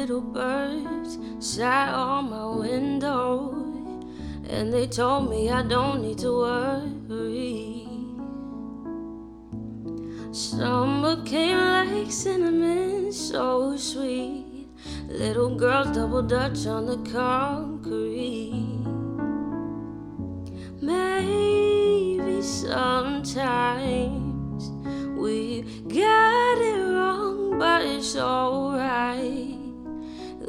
[0.00, 3.52] little birds sat on my window,
[4.48, 7.86] and they told me I don't need to worry.
[10.32, 14.68] Summer came like cinnamon, so sweet.
[15.06, 18.80] Little girls double dutch on the concrete.
[20.80, 23.82] Maybe sometimes
[25.20, 29.59] we got it wrong, but it's alright.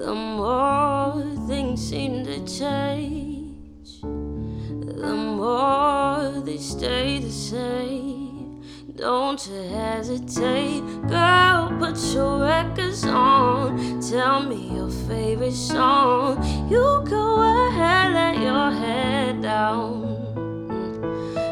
[0.01, 8.63] The more things seem to change, the more they stay the same.
[8.95, 11.77] Don't you hesitate, girl.
[11.77, 14.01] Put your records on.
[14.01, 16.41] Tell me your favorite song.
[16.67, 20.17] You go ahead, let your head down.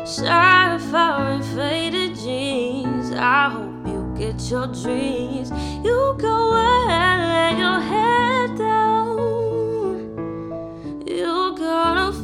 [0.08, 3.11] Sapphire and faded jeans.
[3.11, 5.52] I hope you get your dreams.
[5.86, 7.98] You go ahead, let your head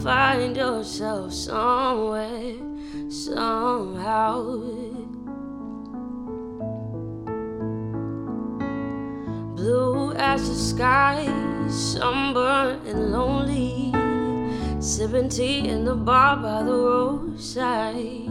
[0.05, 2.53] find yourself somewhere,
[3.09, 4.39] somehow.
[9.55, 11.25] Blue as the sky,
[11.67, 13.91] sunburned and lonely.
[14.79, 18.29] Sipping tea in the bar by the roadside.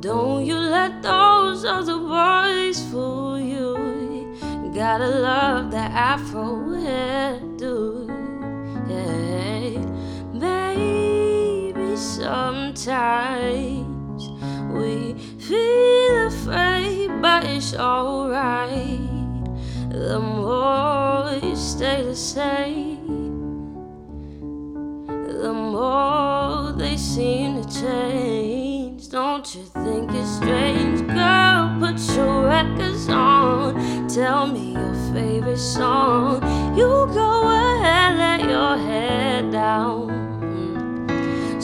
[0.00, 3.76] Don't you let those other boys fool you.
[4.74, 6.46] Gotta love that afro
[6.80, 7.79] hairdo.
[12.00, 13.42] Sometimes
[14.72, 18.98] we feel afraid, but it's alright.
[19.90, 23.00] The more you stay the same
[25.42, 29.08] the more they seem to change.
[29.08, 31.76] Don't you think it's strange, girl?
[31.80, 34.06] Put your records on.
[34.08, 36.42] Tell me your favorite song.
[36.76, 40.19] You go ahead, let your head down.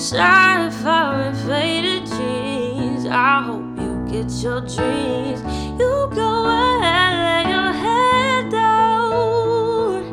[0.07, 3.07] Sapphire and faded jeans.
[3.07, 5.43] I hope you get your dreams.
[5.81, 10.05] You go ahead, let your head down.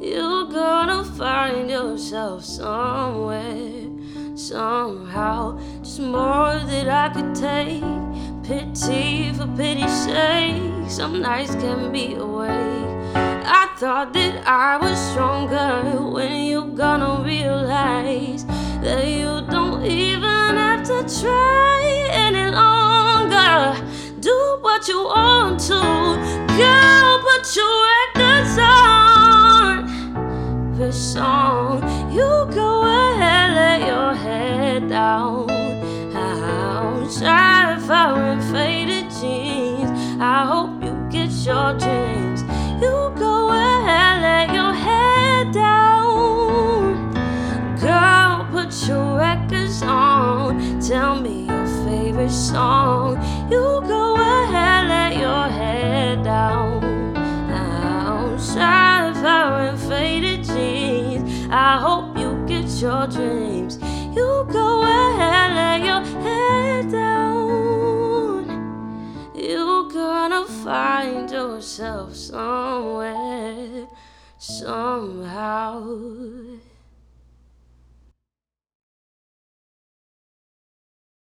[0.00, 3.88] You're gonna find yourself somewhere,
[4.36, 5.58] somehow.
[5.82, 7.82] Just more that I could take.
[8.44, 10.62] Pity for pity's sake.
[10.88, 12.80] Some nights can be away.
[13.16, 17.79] I thought that I was stronger when you're gonna realize
[18.82, 23.76] that you don't even have to try any longer.
[24.20, 25.80] Do what you want to,
[26.56, 27.20] girl.
[27.26, 29.74] Put your records on
[30.78, 31.82] the song.
[32.10, 32.69] You go
[52.30, 53.16] favorite song.
[53.50, 56.80] You go ahead, let your head down.
[58.38, 61.48] Sapphire and faded jeans.
[61.50, 63.78] I hope you get your dreams.
[64.14, 68.46] You go ahead, let your head down.
[69.34, 73.86] You're gonna find yourself somewhere,
[74.38, 75.82] somehow.